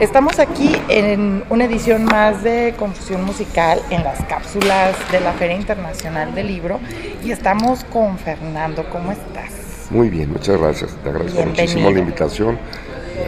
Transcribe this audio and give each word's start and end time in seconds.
Estamos 0.00 0.38
aquí 0.38 0.74
en 0.88 1.44
una 1.50 1.66
edición 1.66 2.06
más 2.06 2.42
de 2.42 2.72
Confusión 2.78 3.22
Musical 3.22 3.82
en 3.90 4.02
las 4.02 4.24
cápsulas 4.24 4.96
de 5.12 5.20
la 5.20 5.34
Feria 5.34 5.54
Internacional 5.54 6.34
del 6.34 6.46
Libro 6.46 6.80
y 7.22 7.32
estamos 7.32 7.84
con 7.84 8.16
Fernando. 8.16 8.86
¿Cómo 8.90 9.12
estás? 9.12 9.90
Muy 9.90 10.08
bien, 10.08 10.32
muchas 10.32 10.58
gracias. 10.58 10.96
Te 11.04 11.10
agradezco 11.10 11.42
muchísimo 11.44 11.90
la 11.90 11.98
invitación. 11.98 12.58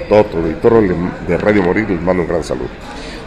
A 0.07 0.09
todo 0.09 0.25
tu 0.25 0.39
auditorio 0.39 0.97
de 1.29 1.37
Radio 1.37 1.63
Morir 1.63 1.91
les 1.91 2.01
mando 2.01 2.23
un 2.23 2.29
gran 2.29 2.43
saludo. 2.43 2.71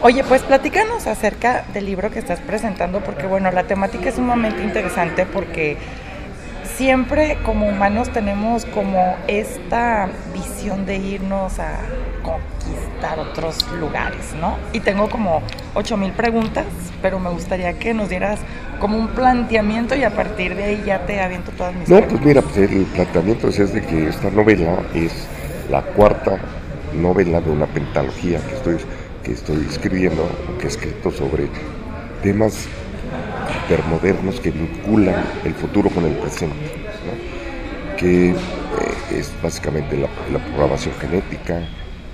Oye, 0.02 0.24
pues 0.24 0.42
platícanos 0.42 1.06
acerca 1.06 1.64
del 1.72 1.86
libro 1.86 2.10
que 2.10 2.18
estás 2.18 2.40
presentando 2.40 2.98
porque 2.98 3.28
bueno, 3.28 3.52
la 3.52 3.62
temática 3.62 4.08
es 4.08 4.16
sumamente 4.16 4.64
interesante 4.64 5.24
porque 5.24 5.76
siempre 6.76 7.38
como 7.42 7.66
humanos 7.68 8.10
tenemos 8.12 8.66
como 8.66 9.16
esta 9.28 10.08
visión 10.32 10.84
de 10.84 10.96
irnos 10.96 11.58
a 11.58 11.78
conquistar 12.22 13.18
otros 13.18 13.66
lugares, 13.72 14.34
¿no? 14.40 14.58
Y 14.72 14.80
tengo 14.80 15.08
como 15.08 15.42
ocho 15.74 15.96
mil 15.96 16.12
preguntas, 16.12 16.66
pero 17.00 17.18
me 17.18 17.30
gustaría 17.30 17.78
que 17.78 17.94
nos 17.94 18.10
dieras 18.10 18.40
como 18.78 18.98
un 18.98 19.08
planteamiento 19.08 19.94
y 19.94 20.04
a 20.04 20.10
partir 20.10 20.54
de 20.54 20.64
ahí 20.64 20.82
ya 20.86 21.06
te 21.06 21.20
aviento 21.20 21.50
todas 21.52 21.74
mis 21.74 21.88
No, 21.88 22.00
pues 22.02 22.20
mira, 22.22 22.42
pues 22.42 22.58
el 22.58 22.84
planteamiento 22.84 23.48
es 23.48 23.72
de 23.72 23.80
que 23.80 24.08
esta 24.08 24.30
novela 24.30 24.78
es 24.94 25.12
la 25.70 25.82
cuarta 25.82 26.38
novela 26.94 27.40
de 27.40 27.50
una 27.50 27.66
pentalogía 27.66 28.38
que 28.40 28.54
estoy, 28.54 28.76
que 29.24 29.32
estoy 29.32 29.66
escribiendo, 29.68 30.28
que 30.58 30.66
he 30.66 30.68
escrito 30.68 31.10
sobre 31.10 31.48
temas 32.22 32.66
hipermodernos 33.66 34.40
que 34.40 34.50
vinculan 34.50 35.24
el 35.44 35.54
futuro 35.54 35.90
con 35.90 36.04
el 36.04 36.12
presente, 36.14 36.56
que 37.96 38.30
eh, 38.30 38.34
es 39.12 39.32
básicamente 39.42 39.96
la, 39.96 40.38
programación 40.38 40.94
genética, 41.00 41.66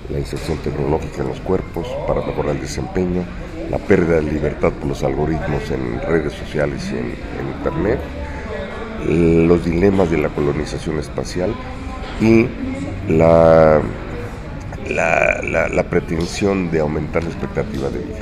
la 0.09 0.19
inserción 0.19 0.57
tecnológica 0.59 1.21
en 1.21 1.29
los 1.29 1.39
cuerpos 1.41 1.87
para 2.07 2.25
mejorar 2.25 2.55
el 2.55 2.61
desempeño, 2.61 3.23
la 3.69 3.77
pérdida 3.77 4.15
de 4.15 4.23
libertad 4.23 4.71
por 4.71 4.89
los 4.89 5.03
algoritmos 5.03 5.69
en 5.69 6.01
redes 6.01 6.33
sociales 6.33 6.91
y 6.91 6.97
en, 6.97 7.13
Internet, 7.57 7.99
los 9.47 9.63
dilemas 9.65 10.09
de 10.09 10.17
la 10.17 10.29
colonización 10.29 10.97
espacial 10.97 11.53
y 12.19 12.47
la, 13.09 13.81
la, 14.89 15.67
la 15.69 15.83
pretensión 15.83 16.71
de 16.71 16.79
aumentar 16.79 17.23
la 17.23 17.29
expectativa 17.29 17.89
de 17.89 17.99
vida. 17.99 18.19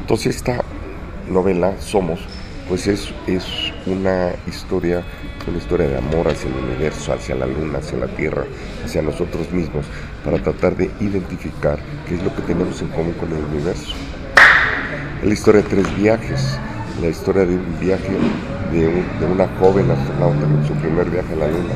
Entonces 0.00 0.36
esta 0.36 0.64
novela, 1.28 1.74
Somos, 1.80 2.20
pues 2.68 2.86
es, 2.86 3.12
es 3.26 3.44
una 3.86 4.32
historia, 4.46 5.02
una 5.46 5.58
historia 5.58 5.88
de 5.88 5.98
amor 5.98 6.28
hacia 6.28 6.50
el 6.50 6.56
universo, 6.56 7.12
hacia 7.12 7.34
la 7.34 7.46
luna, 7.46 7.78
hacia 7.78 7.98
la 7.98 8.08
tierra, 8.08 8.44
hacia 8.84 9.02
nosotros 9.02 9.50
mismos, 9.50 9.86
para 10.24 10.42
tratar 10.42 10.76
de 10.76 10.90
identificar 11.00 11.78
qué 12.06 12.16
es 12.16 12.22
lo 12.22 12.34
que 12.34 12.42
tenemos 12.42 12.80
en 12.82 12.88
común 12.88 13.14
con 13.14 13.30
el 13.32 13.44
universo. 13.44 13.94
Es 15.22 15.26
la 15.26 15.34
historia 15.34 15.62
de 15.62 15.68
tres 15.68 15.96
viajes, 15.96 16.58
la 17.00 17.08
historia 17.08 17.46
de 17.46 17.54
un 17.54 17.80
viaje 17.80 18.12
de, 18.72 19.26
una 19.26 19.48
joven 19.58 19.90
astronauta 19.90 20.66
su 20.66 20.74
primer 20.74 21.08
viaje 21.10 21.32
a 21.32 21.36
la 21.36 21.48
luna. 21.48 21.74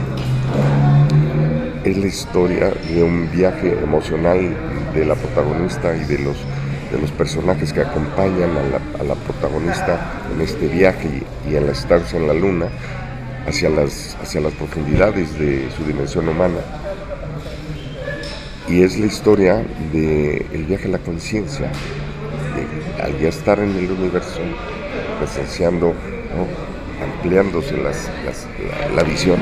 Es 1.84 1.96
la 1.96 2.06
historia 2.06 2.70
de 2.88 3.02
un 3.02 3.30
viaje 3.32 3.72
emocional 3.82 4.54
de 4.94 5.04
la 5.04 5.14
protagonista 5.14 5.96
y 5.96 6.04
de 6.04 6.18
los 6.18 6.36
de 6.92 7.00
los 7.00 7.10
personajes 7.10 7.72
que 7.72 7.80
acompañan 7.80 8.50
a 9.00 9.02
la, 9.02 9.14
protagonista 9.14 10.22
en 10.32 10.42
este 10.42 10.68
viaje 10.68 11.22
y, 11.48 11.56
en 11.56 11.66
la 11.66 11.72
estancia 11.72 12.18
en 12.18 12.26
la 12.26 12.34
luna 12.34 12.66
hacia 13.46 13.70
las, 13.70 14.16
hacia 14.20 14.42
las 14.42 14.52
profundidades 14.52 15.38
de 15.38 15.68
su 15.76 15.84
dimensión 15.84 16.28
humana. 16.28 16.58
Y 18.68 18.82
es 18.82 18.98
la 18.98 19.06
historia 19.06 19.64
del 19.92 20.64
viaje 20.68 20.86
a 20.88 20.92
la 20.92 20.98
conciencia, 20.98 21.70
al 23.02 23.18
ya 23.18 23.28
estar 23.28 23.58
en 23.58 23.76
el 23.76 23.90
universo, 23.90 24.40
presenciando, 25.18 25.94
ampliándose 27.02 27.76
las, 27.78 28.08
la, 28.94 29.02
visión, 29.02 29.40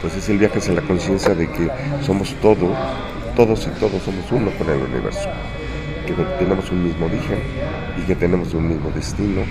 pues 0.00 0.14
es 0.14 0.28
el 0.28 0.38
viaje 0.38 0.58
hacia 0.58 0.74
la 0.74 0.82
conciencia 0.82 1.34
de 1.34 1.48
que 1.48 1.68
somos 2.02 2.34
todo, 2.40 2.74
todos 3.36 3.66
y 3.66 3.80
todos 3.80 4.02
somos 4.02 4.30
uno 4.30 4.50
con 4.52 4.70
el 4.70 4.82
universo 4.82 5.28
que 6.14 6.22
tenemos 6.38 6.70
un 6.70 6.84
mismo 6.84 7.06
origen 7.06 7.38
y 7.96 8.06
que 8.06 8.14
tenemos 8.14 8.54
un 8.54 8.68
mismo 8.68 8.90
destino 8.90 9.42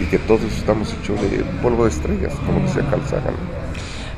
y 0.00 0.06
que 0.06 0.18
todos 0.18 0.44
estamos 0.44 0.94
hechos 0.94 1.20
de 1.20 1.44
polvo 1.62 1.84
de 1.84 1.90
estrellas, 1.90 2.32
como 2.46 2.60
decía 2.60 2.84
Carl 2.90 3.06
Sagan. 3.06 3.34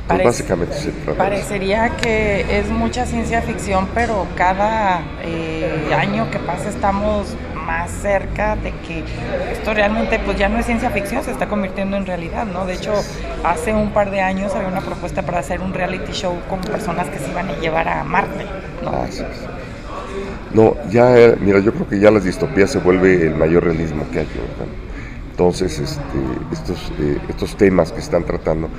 Pues 0.07 0.23
básicamente 0.23 0.73
se 0.73 0.91
trata 0.91 1.17
Parecería 1.17 1.89
que 1.97 2.59
es 2.59 2.69
mucha 2.69 3.05
ciencia 3.05 3.41
ficción, 3.41 3.87
pero 3.93 4.27
cada 4.35 5.01
eh, 5.23 5.93
año 5.95 6.29
que 6.31 6.39
pasa 6.39 6.69
estamos 6.69 7.35
más 7.55 7.91
cerca 7.91 8.55
de 8.55 8.71
que 8.71 9.03
esto 9.51 9.73
realmente 9.73 10.19
pues 10.19 10.37
ya 10.37 10.49
no 10.49 10.59
es 10.59 10.65
ciencia 10.65 10.89
ficción, 10.89 11.23
se 11.23 11.31
está 11.31 11.47
convirtiendo 11.47 11.95
en 11.95 12.05
realidad, 12.05 12.45
¿no? 12.45 12.65
De 12.65 12.73
hecho, 12.73 12.93
hace 13.43 13.73
un 13.73 13.91
par 13.91 14.11
de 14.11 14.19
años 14.21 14.53
había 14.55 14.67
una 14.67 14.81
propuesta 14.81 15.21
para 15.21 15.39
hacer 15.39 15.61
un 15.61 15.73
reality 15.73 16.11
show 16.11 16.37
con 16.49 16.59
personas 16.59 17.07
que 17.09 17.19
se 17.19 17.29
iban 17.29 17.47
a 17.49 17.53
llevar 17.59 17.87
a 17.87 18.03
Marte, 18.03 18.45
¿no? 18.83 18.91
Ah, 18.91 19.07
no, 20.53 20.75
ya, 20.89 21.35
mira, 21.39 21.59
yo 21.59 21.73
creo 21.73 21.87
que 21.87 21.99
ya 21.99 22.11
las 22.11 22.23
distopías 22.23 22.71
se 22.71 22.79
vuelve 22.79 23.25
el 23.25 23.35
mayor 23.35 23.63
realismo 23.63 24.05
que 24.11 24.19
hay. 24.19 24.27
Entonces, 25.31 25.79
este, 25.79 26.01
estos, 26.51 26.91
eh, 26.99 27.17
estos 27.29 27.55
temas 27.55 27.91
que 27.91 27.99
están 27.99 28.25
tratando, 28.25 28.69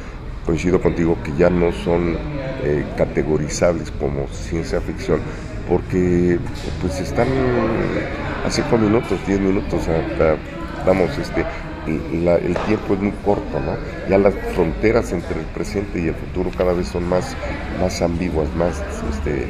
coincido 0.44 0.80
contigo 0.80 1.16
que 1.24 1.32
ya 1.36 1.50
no 1.50 1.72
son 1.72 2.16
eh, 2.62 2.84
categorizables 2.96 3.90
como 3.92 4.28
ciencia 4.28 4.80
ficción, 4.80 5.20
porque 5.68 6.38
pues 6.80 7.00
están 7.00 7.28
a 8.46 8.50
cinco 8.50 8.76
minutos, 8.76 9.18
diez 9.26 9.40
minutos, 9.40 9.82
vamos, 10.84 11.16
este, 11.18 11.44
el 11.86 12.56
tiempo 12.66 12.94
es 12.94 13.00
muy 13.00 13.12
corto, 13.24 13.60
¿no? 13.60 13.76
Ya 14.08 14.18
las 14.18 14.34
fronteras 14.54 15.12
entre 15.12 15.40
el 15.40 15.46
presente 15.46 16.00
y 16.00 16.08
el 16.08 16.14
futuro 16.14 16.50
cada 16.56 16.72
vez 16.72 16.88
son 16.88 17.08
más, 17.08 17.36
más 17.80 18.02
ambiguas, 18.02 18.48
más 18.54 18.82
este, 19.10 19.48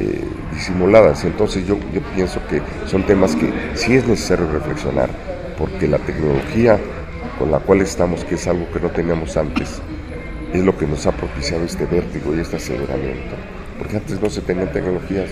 eh, 0.00 0.24
disimuladas. 0.58 1.24
Entonces 1.24 1.66
yo, 1.66 1.78
yo 1.92 2.00
pienso 2.14 2.40
que 2.48 2.60
son 2.86 3.04
temas 3.04 3.36
que 3.36 3.52
sí 3.74 3.94
es 3.94 4.06
necesario 4.06 4.50
reflexionar, 4.50 5.08
porque 5.56 5.86
la 5.86 5.98
tecnología 5.98 6.78
con 7.38 7.50
la 7.50 7.60
cual 7.60 7.80
estamos, 7.80 8.24
que 8.24 8.34
es 8.34 8.46
algo 8.48 8.68
que 8.72 8.80
no 8.80 8.90
teníamos 8.90 9.36
antes, 9.36 9.80
es 10.52 10.62
lo 10.64 10.76
que 10.76 10.86
nos 10.86 11.06
ha 11.06 11.12
propiciado 11.12 11.64
este 11.64 11.86
vértigo 11.86 12.34
y 12.34 12.40
este 12.40 12.56
aceleramiento. 12.56 13.36
Porque 13.78 13.96
antes 13.96 14.20
no 14.20 14.28
se 14.28 14.40
tenían 14.40 14.72
tecnologías 14.72 15.30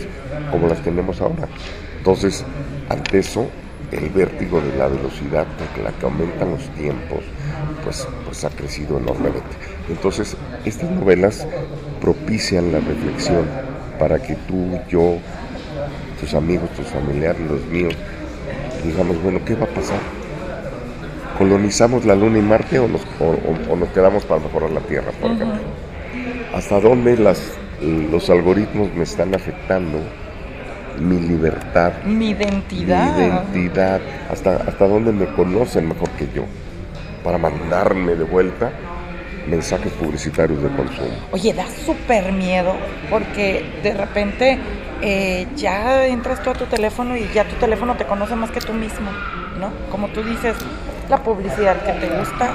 como 0.52 0.68
las 0.68 0.80
tenemos 0.82 1.20
ahora. 1.20 1.48
Entonces, 1.98 2.44
ante 2.88 3.18
eso, 3.18 3.48
el 3.90 4.08
vértigo 4.10 4.60
de 4.60 4.76
la 4.78 4.86
velocidad 4.86 5.46
con 5.74 5.84
la 5.84 5.90
que 5.90 6.06
aumentan 6.06 6.50
los 6.50 6.68
tiempos, 6.76 7.24
pues, 7.82 8.06
pues 8.24 8.44
ha 8.44 8.50
crecido 8.50 8.98
enormemente. 8.98 9.56
Entonces, 9.88 10.36
estas 10.64 10.90
novelas 10.90 11.46
propician 12.00 12.70
la 12.70 12.78
reflexión 12.78 13.46
para 13.98 14.18
que 14.18 14.34
tú, 14.34 14.78
yo, 14.88 15.18
tus 16.20 16.34
amigos, 16.34 16.70
tus 16.70 16.86
familiares, 16.86 17.40
los 17.48 17.64
míos, 17.66 17.94
digamos, 18.84 19.22
bueno, 19.22 19.40
¿qué 19.44 19.54
va 19.54 19.64
a 19.64 19.68
pasar? 19.68 19.98
¿Colonizamos 21.38 22.04
la 22.04 22.14
Luna 22.14 22.38
y 22.38 22.42
Marte 22.42 22.78
o 22.78 22.88
nos, 22.88 23.02
o, 23.20 23.76
nos 23.76 23.88
quedamos 23.90 24.24
para 24.24 24.40
mejorar 24.40 24.70
la 24.70 24.80
Tierra, 24.80 25.12
por 25.20 25.32
ejemplo? 25.32 25.60
¿Hasta 26.54 26.80
dónde 26.80 27.16
las, 27.18 27.40
los 27.82 28.30
algoritmos 28.30 28.94
me 28.94 29.04
están 29.04 29.34
afectando? 29.34 29.98
mi 30.98 31.20
libertad, 31.20 31.92
mi 32.04 32.30
identidad, 32.30 33.18
mi 33.18 33.24
identidad, 33.24 34.00
hasta, 34.30 34.56
hasta 34.56 34.88
dónde 34.88 35.12
me 35.12 35.26
conocen 35.26 35.88
mejor 35.88 36.08
que 36.10 36.26
yo, 36.34 36.44
para 37.22 37.36
mandarme 37.36 38.14
de 38.14 38.24
vuelta 38.24 38.72
mensajes 39.46 39.92
publicitarios 39.92 40.62
de 40.62 40.68
consumo. 40.70 41.10
Oye, 41.32 41.52
da 41.52 41.66
súper 41.84 42.32
miedo 42.32 42.74
porque 43.10 43.64
de 43.82 43.94
repente 43.94 44.58
eh, 45.02 45.46
ya 45.56 46.06
entras 46.06 46.42
tú 46.42 46.50
a 46.50 46.54
tu 46.54 46.64
teléfono 46.66 47.16
y 47.16 47.28
ya 47.34 47.44
tu 47.44 47.56
teléfono 47.56 47.96
te 47.96 48.04
conoce 48.04 48.34
más 48.34 48.50
que 48.50 48.60
tú 48.60 48.72
mismo, 48.72 49.10
¿no? 49.60 49.70
Como 49.90 50.08
tú 50.08 50.22
dices, 50.22 50.56
la 51.08 51.22
publicidad 51.22 51.82
que 51.84 51.92
te 51.92 52.18
gusta, 52.18 52.54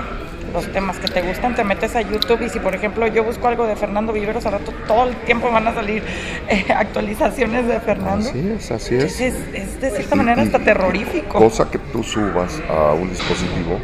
los 0.54 0.72
temas 0.72 0.98
que 0.98 1.08
te 1.08 1.22
gustan, 1.22 1.56
te 1.56 1.64
metes 1.64 1.96
a 1.96 2.02
YouTube 2.02 2.42
y 2.42 2.50
si 2.50 2.60
por 2.60 2.76
ejemplo 2.76 3.08
yo 3.08 3.24
busco 3.24 3.48
algo 3.48 3.66
de 3.68 3.76
Fernando 3.76 4.12
Viveros, 4.12 4.46
al 4.46 4.54
rato 4.54 4.74
todo 4.88 5.08
el 5.08 5.16
tiempo 5.18 5.52
van 5.52 5.68
a 5.68 5.74
salir 5.74 6.04
eh, 6.50 6.66
actualizaciones 6.76 7.68
de 7.68 7.80
Fernando. 7.80 8.28
Así 8.30 8.50
es, 8.50 8.72
así 8.72 8.96
es. 8.96 9.22
Es, 9.22 9.80
de 9.80 9.92
cierta 9.92 10.16
manera 10.16 10.42
hasta 10.42 10.60
terrorífico. 10.60 11.40
Cosa 11.40 11.70
que 11.70 11.78
tú 11.78 12.04
subas 12.04 12.60
a 12.70 12.94
un 12.94 13.10
dispositivo 13.10 13.80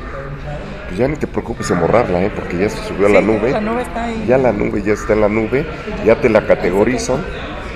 pues 0.87 0.97
ya 0.99 1.07
ni 1.07 1.15
te 1.15 1.27
preocupes 1.27 1.69
en 1.71 1.79
borrarla, 1.79 2.23
¿eh? 2.23 2.31
porque 2.33 2.57
ya 2.57 2.69
se 2.69 2.83
subió 2.87 3.07
a 3.07 3.09
la 3.09 3.21
nube. 3.21 3.51
La 3.51 3.61
nube 3.61 3.81
está 3.81 4.03
ahí. 4.05 4.25
Ya 4.27 4.37
la 4.37 4.51
nube 4.51 4.81
ya 4.83 4.93
está 4.93 5.13
en 5.13 5.21
la 5.21 5.29
nube, 5.29 5.65
ya 6.05 6.19
te 6.19 6.29
la 6.29 6.45
categorizan, 6.45 7.23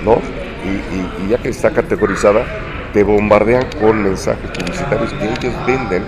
¿no? 0.04 0.18
Y, 0.64 1.24
y 1.24 1.28
ya 1.28 1.38
que 1.38 1.48
está 1.48 1.70
categorizada, 1.70 2.44
te 2.92 3.02
bombardean 3.02 3.64
con 3.80 4.02
mensajes 4.02 4.50
publicitarios 4.50 5.12
que 5.14 5.24
ellos 5.24 5.66
venden 5.66 6.02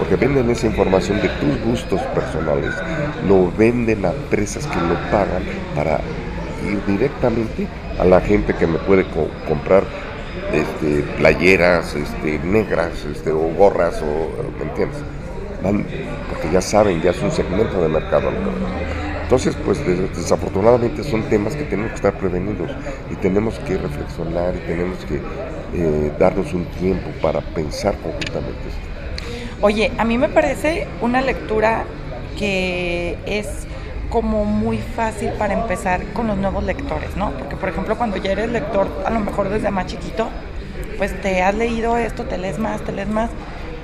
porque 0.00 0.16
venden 0.16 0.50
esa 0.50 0.66
información 0.66 1.20
de 1.20 1.28
tus 1.28 1.60
gustos 1.62 2.00
personales, 2.14 2.74
lo 3.28 3.52
venden 3.52 4.06
a 4.06 4.12
empresas 4.12 4.66
que 4.66 4.76
lo 4.76 4.94
pagan 5.10 5.42
para 5.76 6.00
ir 6.66 6.82
directamente 6.86 7.68
a 7.98 8.04
la 8.06 8.18
gente 8.22 8.54
que 8.54 8.66
me 8.66 8.78
puede 8.78 9.04
comprar 9.46 9.84
este, 10.54 11.02
playeras 11.18 11.94
este, 11.94 12.38
negras 12.38 13.04
este, 13.04 13.30
o 13.30 13.40
gorras, 13.54 14.00
o, 14.00 14.30
¿me 14.58 14.70
entiendes? 14.70 14.98
Van, 15.62 15.84
porque 16.28 16.50
ya 16.52 16.60
saben, 16.60 17.00
ya 17.02 17.10
es 17.10 17.22
un 17.22 17.30
segmento 17.30 17.80
de 17.80 17.88
mercado. 17.88 18.30
Entonces, 19.22 19.56
pues 19.64 19.78
desafortunadamente 19.86 21.04
son 21.04 21.22
temas 21.24 21.54
que 21.54 21.62
tenemos 21.62 21.90
que 21.90 21.96
estar 21.96 22.14
prevenidos 22.14 22.70
y 23.12 23.14
tenemos 23.14 23.58
que 23.60 23.78
reflexionar 23.78 24.56
y 24.56 24.58
tenemos 24.66 24.98
que 25.04 25.20
eh, 25.72 26.12
darnos 26.18 26.52
un 26.52 26.64
tiempo 26.64 27.10
para 27.22 27.40
pensar 27.40 27.94
conjuntamente 27.98 28.58
Oye, 29.60 29.92
a 29.98 30.04
mí 30.04 30.18
me 30.18 30.28
parece 30.28 30.88
una 31.00 31.20
lectura 31.20 31.84
que 32.36 33.18
es 33.24 33.46
como 34.08 34.44
muy 34.44 34.78
fácil 34.78 35.30
para 35.38 35.54
empezar 35.54 36.02
con 36.12 36.26
los 36.26 36.36
nuevos 36.36 36.64
lectores, 36.64 37.14
¿no? 37.16 37.30
Porque, 37.30 37.54
por 37.54 37.68
ejemplo, 37.68 37.96
cuando 37.96 38.16
ya 38.16 38.32
eres 38.32 38.50
lector, 38.50 38.88
a 39.04 39.10
lo 39.10 39.20
mejor 39.20 39.48
desde 39.48 39.70
más 39.70 39.86
chiquito, 39.86 40.28
pues 40.98 41.18
te 41.22 41.42
has 41.42 41.54
leído 41.54 41.96
esto, 41.96 42.24
te 42.24 42.36
lees 42.36 42.58
más, 42.58 42.80
te 42.80 42.90
lees 42.90 43.08
más, 43.08 43.30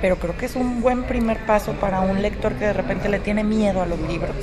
pero 0.01 0.17
creo 0.17 0.37
que 0.37 0.45
es 0.45 0.55
un 0.55 0.81
buen 0.81 1.03
primer 1.03 1.45
paso 1.45 1.73
para 1.73 2.01
un 2.01 2.21
lector 2.21 2.53
que 2.53 2.65
de 2.65 2.73
repente 2.73 3.09
le 3.09 3.19
tiene 3.19 3.43
miedo 3.43 3.81
a 3.81 3.85
los 3.85 3.99
libros, 3.99 4.35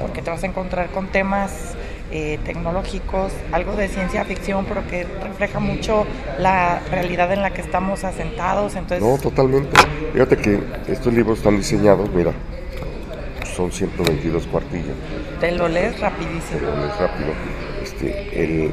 porque 0.00 0.22
te 0.22 0.30
vas 0.30 0.42
a 0.42 0.46
encontrar 0.46 0.90
con 0.90 1.08
temas 1.08 1.74
eh, 2.12 2.38
tecnológicos, 2.44 3.32
algo 3.52 3.76
de 3.76 3.88
ciencia 3.88 4.24
ficción, 4.24 4.64
pero 4.66 4.86
que 4.88 5.06
refleja 5.22 5.60
mucho 5.60 6.06
la 6.38 6.80
realidad 6.90 7.32
en 7.32 7.42
la 7.42 7.50
que 7.50 7.60
estamos 7.60 8.02
asentados. 8.02 8.74
Entonces... 8.74 9.00
No, 9.00 9.16
totalmente. 9.16 9.70
Fíjate 10.12 10.36
que 10.36 10.60
estos 10.88 11.12
libros 11.14 11.38
están 11.38 11.56
diseñados, 11.56 12.10
mira, 12.12 12.32
son 13.54 13.70
122 13.70 14.46
cuartillas. 14.48 14.96
Te 15.38 15.52
lo 15.52 15.68
lees 15.68 16.00
rapidísimo. 16.00 16.58
Te 16.58 16.66
lo 16.66 16.76
lees 16.76 16.98
rápido. 16.98 17.32
Este, 18.00 18.44
el, 18.44 18.72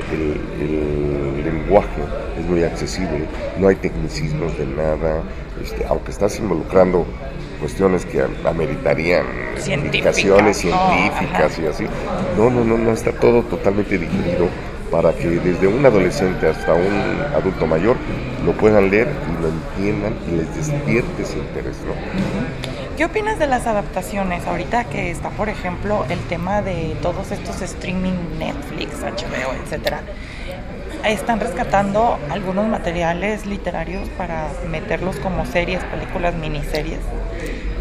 el, 0.62 1.44
lenguaje 1.44 2.02
es 2.40 2.46
muy 2.46 2.64
accesible, 2.64 3.26
no 3.60 3.68
hay 3.68 3.76
tecnicismos 3.76 4.58
de 4.58 4.66
nada, 4.66 5.22
este, 5.62 5.86
aunque 5.86 6.12
estás 6.12 6.40
involucrando 6.40 7.06
cuestiones 7.60 8.06
que 8.06 8.24
ameritarían 8.46 9.26
explicaciones 9.56 10.58
científicas 10.58 11.60
y 11.60 11.66
así. 11.66 11.86
No, 12.38 12.50
no, 12.50 12.64
no, 12.64 12.78
no, 12.78 12.92
está 12.92 13.12
todo 13.12 13.44
totalmente 13.44 13.98
digerido 13.98 14.48
para 14.90 15.12
que 15.14 15.28
desde 15.28 15.68
un 15.68 15.86
adolescente 15.86 16.48
hasta 16.48 16.74
un 16.74 17.22
adulto 17.36 17.68
mayor 17.68 17.98
lo 18.46 18.54
puedan 18.54 18.90
leer 18.90 19.08
y 19.08 19.42
lo 19.42 19.50
entiendan 19.50 20.16
y 20.32 20.38
les 20.38 20.56
despierte 20.56 21.24
ese 21.24 21.38
interés. 21.38 21.76
¿no? 21.86 21.94
¿Qué 22.98 23.06
opinas 23.06 23.38
de 23.38 23.46
las 23.46 23.68
adaptaciones? 23.68 24.48
Ahorita 24.48 24.86
que 24.86 25.12
está, 25.12 25.30
por 25.30 25.50
ejemplo, 25.50 26.04
el 26.10 26.18
tema 26.22 26.64
de 26.64 26.98
todos 27.04 27.32
estos 27.32 27.62
streaming, 27.62 28.40
Netflix, 28.40 29.04
HBO, 29.04 29.54
etcétera. 29.64 30.02
Están 31.06 31.40
rescatando 31.40 32.18
algunos 32.32 32.68
materiales 32.68 33.46
literarios 33.46 34.10
para 34.18 34.48
meterlos 34.68 35.18
como 35.18 35.46
series, 35.46 35.84
películas, 35.84 36.34
miniseries. 36.34 36.98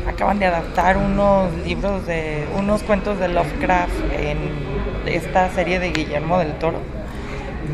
Acaban 0.07 0.39
de 0.39 0.45
adaptar 0.45 0.99
unos 0.99 1.51
libros 1.65 2.07
de 2.07 2.47
unos 2.55 2.83
cuentos 2.83 3.19
de 3.19 3.29
Lovecraft 3.29 4.13
en 4.21 4.37
esta 5.07 5.49
serie 5.49 5.79
de 5.81 5.93
Guillermo 5.93 6.39
del 6.39 6.53
Toro. 6.59 6.81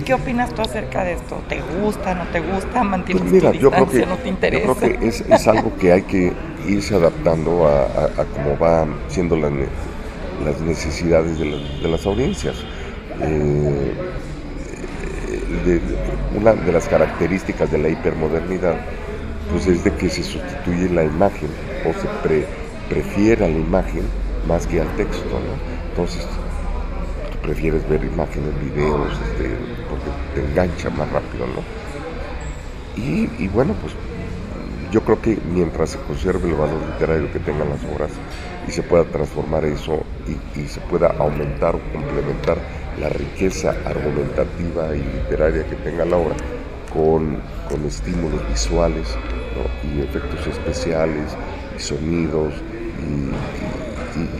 ¿Qué 0.04 0.14
opinas 0.14 0.54
tú 0.54 0.62
acerca 0.62 1.04
de 1.04 1.14
esto? 1.14 1.40
¿Te 1.48 1.60
gusta, 1.80 2.14
no 2.14 2.24
te 2.26 2.40
gusta? 2.40 2.82
¿Mantienes 2.82 3.22
pues 3.22 3.42
tu 3.42 3.50
distancia, 3.52 4.06
no 4.06 4.16
te 4.16 4.28
interesa? 4.28 4.66
Yo 4.66 4.74
creo 4.74 4.98
que 4.98 5.06
es, 5.06 5.20
es 5.20 5.48
algo 5.48 5.76
que 5.76 5.92
hay 5.92 6.02
que 6.02 6.32
irse 6.66 6.94
adaptando 6.94 7.66
a, 7.66 8.24
cómo 8.34 8.56
van 8.58 8.94
siendo 9.08 9.36
las, 9.36 10.60
necesidades 10.60 11.38
de, 11.38 11.88
las 11.88 12.06
audiencias. 12.06 12.56
Eh, 13.20 13.92
una 16.34 16.54
de 16.54 16.72
las 16.72 16.88
características 16.88 17.70
de 17.70 17.78
la 17.78 17.88
hipermodernidad 17.88 18.74
pues 19.50 19.66
es 19.66 19.84
de 19.84 19.92
que 19.92 20.08
se 20.08 20.22
sustituye 20.22 20.88
la 20.88 21.04
imagen 21.04 21.48
o 21.84 21.92
se 21.92 22.08
prefiere 22.88 23.44
a 23.44 23.48
la 23.48 23.58
imagen 23.58 24.02
más 24.46 24.66
que 24.66 24.80
al 24.80 24.88
texto, 24.96 25.40
Entonces, 25.90 26.22
tú 26.22 26.51
prefieres 27.42 27.86
ver 27.88 28.02
imágenes, 28.04 28.52
videos, 28.60 29.12
este, 29.12 29.56
porque 29.88 30.10
te 30.34 30.46
engancha 30.46 30.90
más 30.90 31.10
rápido, 31.10 31.46
¿no? 31.46 31.62
Y, 32.96 33.48
bueno, 33.48 33.74
pues 33.80 33.94
yo 34.90 35.00
creo 35.02 35.20
que 35.20 35.38
mientras 35.52 35.90
se 35.90 35.98
conserve 35.98 36.50
el 36.50 36.54
valor 36.54 36.78
literario 36.92 37.32
que 37.32 37.38
tengan 37.38 37.70
las 37.70 37.82
obras 37.84 38.10
y 38.68 38.70
se 38.70 38.82
pueda 38.82 39.04
transformar 39.04 39.64
eso 39.64 40.04
y, 40.56 40.66
se 40.66 40.80
pueda 40.82 41.08
aumentar 41.18 41.74
o 41.74 41.80
complementar 41.92 42.58
la 43.00 43.08
riqueza 43.08 43.74
argumentativa 43.86 44.94
y 44.94 45.02
literaria 45.02 45.66
que 45.66 45.76
tenga 45.76 46.04
la 46.04 46.16
obra 46.16 46.36
con, 46.92 47.40
estímulos 47.86 48.46
visuales 48.50 49.08
y 49.82 50.02
efectos 50.02 50.46
especiales 50.46 51.34
y 51.74 51.80
sonidos 51.80 52.52
y, 53.00 53.91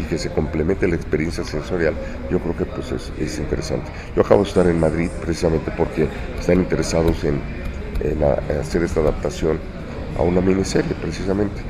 que 0.08 0.18
se 0.18 0.30
complemente 0.30 0.86
la 0.88 0.96
experiencia 0.96 1.44
sensorial, 1.44 1.94
yo 2.30 2.38
creo 2.38 2.56
que 2.56 2.64
pues 2.64 2.92
es, 3.18 3.38
interesante. 3.38 3.90
Yo 4.14 4.22
acabo 4.22 4.42
de 4.42 4.48
estar 4.48 4.66
en 4.66 4.78
Madrid 4.78 5.08
precisamente 5.20 5.72
porque 5.76 6.08
están 6.38 6.58
interesados 6.58 7.24
en 7.24 7.40
hacer 8.60 8.82
esta 8.82 9.00
adaptación 9.00 9.58
a 10.18 10.22
una 10.22 10.40
miniserie 10.40 10.94
precisamente. 11.00 11.60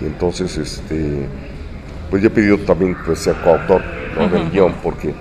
Y 0.00 0.06
entonces, 0.06 0.56
este, 0.56 1.26
pues 2.10 2.22
yo 2.22 2.28
he 2.28 2.30
pedido 2.30 2.58
también 2.58 2.96
pues, 3.04 3.20
sea 3.20 3.34
coautor 3.42 3.82
del 4.30 4.50
guion, 4.50 4.74
porque 4.82 5.14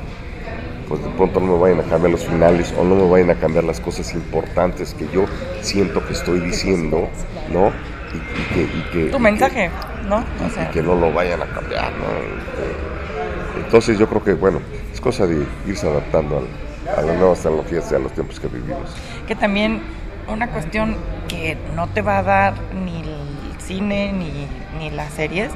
pues 0.88 1.04
de 1.04 1.10
pronto 1.12 1.40
no 1.40 1.54
me 1.54 1.60
vayan 1.60 1.80
a 1.80 1.84
cambiar 1.84 2.12
los 2.12 2.26
finales 2.26 2.74
o 2.78 2.84
no 2.84 2.96
me 2.96 3.10
vayan 3.10 3.32
a 3.32 3.36
cambiar 3.36 3.64
las 3.64 3.80
cosas 3.80 4.14
importantes 4.14 4.94
que 4.94 5.08
yo 5.12 5.26
siento 5.62 6.06
que 6.06 6.14
estoy 6.14 6.40
diciendo, 6.40 7.10
¿no? 7.52 7.72
Y, 8.16 8.94
que, 8.94 9.06
tu 9.08 9.20
mensaje, 9.20 9.70
¿no? 10.08 10.24
y 10.62 10.74
que 10.74 10.82
no 10.82 10.96
lo 10.96 11.12
vayan 11.12 11.42
a 11.42 11.46
cambiar, 11.46 11.92
¿no? 11.94 12.06
Este, 12.06 13.64
entonces 13.66 13.98
yo 13.98 14.08
creo 14.08 14.24
que, 14.24 14.34
bueno, 14.34 14.62
es 14.94 15.02
cosa 15.02 15.26
de 15.28 15.46
irse 15.68 15.88
adaptando 15.88 16.38
a, 16.38 17.00
a 17.00 17.02
las 17.02 17.18
nuevas 17.18 17.40
tecnologías 17.40 17.92
y 17.92 17.96
a 17.96 18.00
los 18.00 18.14
tiempos 18.14 18.40
que 18.40 18.48
vivimos. 18.48 18.90
Que 19.28 19.36
también 19.36 19.82
una 20.28 20.50
cuestión 20.50 20.96
que 21.28 21.58
no 21.76 21.88
te 21.88 22.02
va 22.02 22.20
a 22.20 22.24
dar 22.24 22.54
ni 22.74 23.02
el 23.02 23.62
cine 23.62 24.14
ni, 24.14 24.48
ni 24.80 24.92
las 24.92 25.14
series 25.14 25.52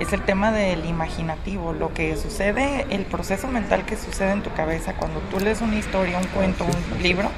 es 0.00 0.12
el 0.12 0.22
tema 0.22 0.50
del 0.50 0.84
imaginativo, 0.86 1.72
lo 1.72 1.94
que 1.94 2.16
sucede, 2.16 2.86
el 2.90 3.04
proceso 3.04 3.46
mental 3.46 3.84
que 3.84 3.96
sucede 3.96 4.32
en 4.32 4.42
tu 4.42 4.52
cabeza 4.52 4.94
cuando 4.94 5.20
tú 5.30 5.38
lees 5.38 5.60
una 5.60 5.76
historia, 5.76 6.18
un 6.18 6.26
cuento, 6.26 6.64
un 6.64 7.02
libro, 7.02 7.30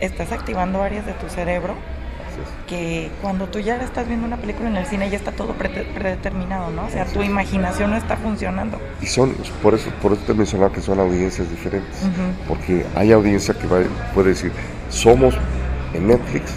estás 0.00 0.32
activando 0.32 0.82
áreas 0.82 1.06
de 1.06 1.12
tu 1.12 1.28
cerebro 1.28 1.74
que 2.66 3.10
cuando 3.20 3.46
tú 3.46 3.58
ya 3.58 3.76
estás 3.76 4.06
viendo 4.08 4.26
una 4.26 4.36
película 4.36 4.68
en 4.68 4.76
el 4.76 4.86
cine 4.86 5.10
ya 5.10 5.16
está 5.16 5.32
todo 5.32 5.54
predeterminado, 5.54 6.70
¿no? 6.70 6.86
O 6.86 6.90
sea, 6.90 7.04
tu 7.06 7.22
imaginación 7.22 7.90
no 7.90 7.96
está 7.96 8.16
funcionando. 8.16 8.78
Y 9.00 9.06
son, 9.06 9.34
por 9.62 9.74
eso, 9.74 9.90
por 10.00 10.12
eso 10.12 10.22
te 10.26 10.34
mencionaba 10.34 10.72
que 10.72 10.80
son 10.80 11.00
audiencias 11.00 11.48
diferentes, 11.50 11.96
porque 12.48 12.84
hay 12.94 13.12
audiencia 13.12 13.54
que 13.54 13.66
puede 14.14 14.28
decir, 14.28 14.52
somos 14.88 15.34
en 15.94 16.08
Netflix, 16.08 16.52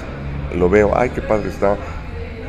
lo 0.55 0.69
veo, 0.69 0.91
ay, 0.95 1.09
qué 1.09 1.21
padre 1.21 1.49
está, 1.49 1.77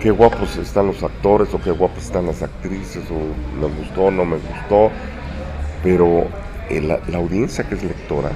qué 0.00 0.10
guapos 0.10 0.56
están 0.56 0.86
los 0.86 1.02
actores 1.02 1.52
o 1.54 1.60
qué 1.60 1.70
guapos 1.70 2.04
están 2.04 2.26
las 2.26 2.42
actrices, 2.42 3.04
o 3.10 3.60
me 3.60 3.66
gustó, 3.66 4.10
no 4.10 4.24
me 4.24 4.36
gustó, 4.36 4.90
pero 5.82 6.26
la, 6.70 7.00
audiencia 7.16 7.64
que 7.64 7.74
es 7.74 7.82
lectora, 7.82 8.30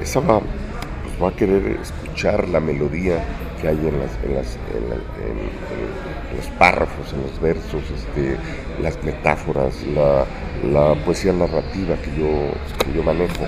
esa 0.00 0.20
va, 0.20 0.40
pues 0.40 1.22
va 1.22 1.28
a 1.28 1.36
querer 1.36 1.78
escuchar 1.80 2.48
la 2.48 2.60
melodía 2.60 3.22
que 3.62 3.68
hay 3.68 3.76
en, 3.76 3.98
las, 4.00 4.10
en, 4.24 4.34
las, 4.34 4.56
en, 4.56 6.36
los 6.36 6.46
párrafos, 6.58 7.12
en 7.12 7.22
los 7.22 7.40
versos, 7.40 7.82
este, 7.94 8.36
las 8.82 9.02
metáforas, 9.04 9.74
la, 9.94 10.24
la 10.68 10.94
poesía 11.04 11.32
narrativa 11.32 11.94
que 11.96 12.10
yo, 12.10 12.50
que 12.84 12.92
yo 12.92 13.02
manejo. 13.04 13.46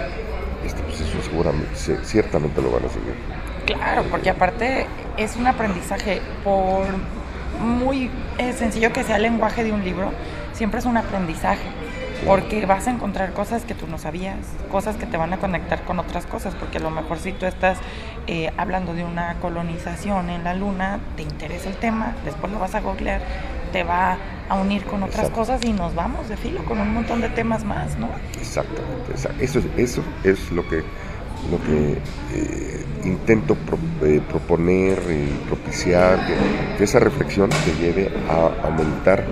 Este, 0.64 0.80
pues 0.82 1.00
eso 1.00 1.20
seguramente, 1.22 1.74
ciertamente 2.04 2.62
lo 2.62 2.70
van 2.70 2.84
a 2.84 2.88
seguir. 2.88 3.14
Claro, 3.66 4.04
porque 4.10 4.30
aparte 4.30 4.86
es 5.16 5.36
un 5.36 5.46
aprendizaje, 5.48 6.20
por 6.44 6.86
muy 7.60 8.10
sencillo 8.56 8.92
que 8.92 9.02
sea 9.02 9.16
el 9.16 9.22
lenguaje 9.22 9.64
de 9.64 9.72
un 9.72 9.84
libro, 9.84 10.12
siempre 10.52 10.78
es 10.78 10.86
un 10.86 10.96
aprendizaje, 10.96 11.68
porque 12.26 12.64
vas 12.66 12.86
a 12.86 12.90
encontrar 12.90 13.32
cosas 13.32 13.64
que 13.64 13.74
tú 13.74 13.86
no 13.86 13.98
sabías, 13.98 14.38
cosas 14.70 14.96
que 14.96 15.06
te 15.06 15.16
van 15.16 15.32
a 15.32 15.38
conectar 15.38 15.82
con 15.84 15.98
otras 15.98 16.26
cosas, 16.26 16.54
porque 16.54 16.78
a 16.78 16.80
lo 16.80 16.90
mejor 16.90 17.18
si 17.18 17.32
tú 17.32 17.46
estás 17.46 17.78
eh, 18.26 18.52
hablando 18.56 18.94
de 18.94 19.04
una 19.04 19.34
colonización 19.40 20.30
en 20.30 20.44
la 20.44 20.54
luna, 20.54 21.00
te 21.16 21.22
interesa 21.22 21.68
el 21.68 21.76
tema, 21.76 22.14
después 22.24 22.52
lo 22.52 22.58
vas 22.58 22.74
a 22.74 22.80
googlear, 22.80 23.20
te 23.72 23.84
va 23.84 24.16
a 24.48 24.54
unir 24.56 24.84
con 24.84 25.02
otras 25.02 25.30
cosas 25.30 25.64
y 25.64 25.72
nos 25.72 25.94
vamos 25.94 26.28
de 26.28 26.36
filo 26.36 26.64
con 26.64 26.80
un 26.80 26.92
montón 26.92 27.20
de 27.20 27.28
temas 27.28 27.64
más, 27.64 27.98
¿no? 27.98 28.08
Exactamente, 28.40 29.14
eso, 29.40 29.60
eso 29.76 30.02
es 30.22 30.50
lo 30.52 30.66
que 30.68 30.84
lo 31.50 31.58
que 31.62 31.98
eh, 32.34 32.84
intento 33.04 33.56
eh, 34.02 34.20
proponer 34.28 34.98
y 35.10 35.46
propiciar, 35.46 36.26
que, 36.26 36.84
esa 36.84 36.98
reflexión 36.98 37.50
te 37.50 37.82
lleve 37.82 38.10
a 38.28 38.66
aumentar 38.66 39.24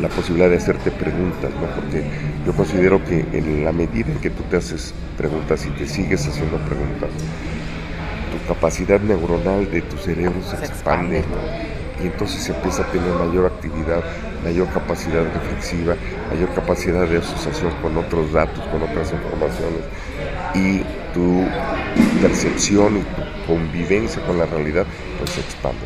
la 0.00 0.08
posibilidad 0.08 0.50
de 0.50 0.56
hacerte 0.56 0.90
preguntas, 0.90 1.50
¿no? 1.60 1.66
porque 1.74 2.02
yo 2.46 2.52
considero 2.52 3.04
que 3.04 3.20
en 3.32 3.64
la 3.64 3.72
medida 3.72 4.10
en 4.10 4.18
que 4.18 4.30
tú 4.30 4.42
te 4.44 4.56
haces 4.56 4.94
preguntas 5.16 5.66
y 5.66 5.70
te 5.70 5.86
sigues 5.86 6.26
haciendo 6.26 6.56
preguntas, 6.58 7.10
tu 8.30 8.52
capacidad 8.52 9.00
neuronal 9.00 9.70
de 9.70 9.82
tu 9.82 9.96
cerebro 9.98 10.40
se, 10.42 10.56
expande, 10.56 11.22
y 12.02 12.06
entonces 12.06 12.42
se 12.42 12.52
empieza 12.52 12.82
a 12.82 12.86
tener 12.86 13.12
mayor 13.12 13.46
actividad, 13.46 14.02
mayor 14.42 14.68
capacidad 14.68 15.22
reflexiva, 15.22 15.94
mayor 16.32 16.48
capacidad 16.54 17.06
de 17.06 17.18
asociación 17.18 17.72
con 17.82 17.96
otros 17.98 18.32
datos, 18.32 18.64
con 18.68 18.82
otras 18.82 19.12
informaciones. 19.12 19.84
Y 20.54 20.82
tu 21.12 21.46
percepción 22.20 22.98
y 22.98 23.00
tu 23.00 23.46
convivencia 23.46 24.22
con 24.22 24.38
la 24.38 24.46
realidad 24.46 24.86
pues 25.18 25.30
se 25.30 25.40
expande. 25.40 25.80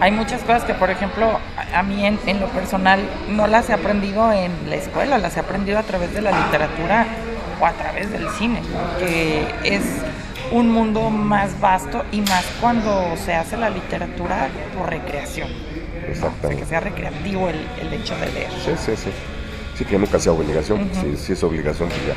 Hay 0.00 0.12
muchas 0.12 0.42
cosas 0.42 0.64
que, 0.64 0.74
por 0.74 0.90
ejemplo, 0.90 1.38
a 1.74 1.82
mí 1.82 2.06
en, 2.06 2.18
en, 2.26 2.40
lo 2.40 2.46
personal 2.48 3.00
no 3.30 3.46
las 3.48 3.68
he 3.68 3.72
aprendido 3.72 4.32
en 4.32 4.52
la 4.68 4.76
escuela, 4.76 5.18
las 5.18 5.36
he 5.36 5.40
aprendido 5.40 5.78
a 5.78 5.82
través 5.82 6.14
de 6.14 6.22
la 6.22 6.30
literatura 6.30 7.06
o 7.60 7.66
a 7.66 7.72
través 7.72 8.10
del 8.12 8.28
cine, 8.30 8.62
que 8.98 9.44
es 9.64 9.82
un 10.52 10.70
mundo 10.70 11.10
más 11.10 11.60
vasto 11.60 12.04
y 12.12 12.20
más 12.22 12.44
cuando 12.60 13.16
se 13.16 13.34
hace 13.34 13.56
la 13.56 13.70
literatura 13.70 14.48
por 14.76 14.88
recreación. 14.88 15.48
Exactamente. 16.08 16.62
que 16.62 16.68
sea 16.68 16.80
recreativo 16.80 17.48
el, 17.50 17.66
el, 17.80 17.92
hecho 17.92 18.16
de 18.16 18.32
leer. 18.32 18.50
Sí, 18.64 18.72
sí, 18.78 18.96
sí. 18.96 19.10
Sí, 19.76 19.84
que 19.84 19.98
nunca 19.98 20.18
sea 20.18 20.32
obligación. 20.32 20.90
si, 21.16 21.32
es 21.32 21.42
obligación, 21.44 21.88
pues 21.88 22.00
ya. 22.06 22.14